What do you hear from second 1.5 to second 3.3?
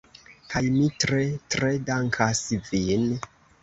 tre dankas vin.